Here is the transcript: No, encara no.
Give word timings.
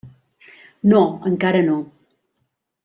No, 0.93 1.03
encara 1.33 1.63
no. 1.71 1.79